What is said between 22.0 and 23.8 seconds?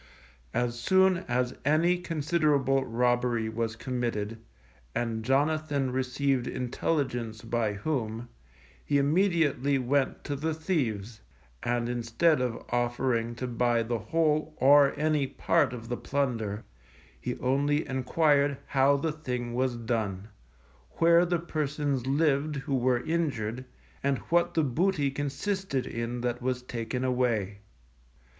lived who were injured,